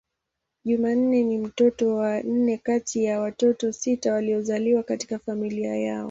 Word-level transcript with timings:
Jumanne 0.65 1.23
ni 1.23 1.37
mtoto 1.37 1.95
wa 1.95 2.23
nne 2.23 2.57
kati 2.57 3.03
ya 3.03 3.19
watoto 3.21 3.71
sita 3.71 4.13
waliozaliwa 4.13 4.83
katika 4.83 5.19
familia 5.19 5.75
yao. 5.77 5.99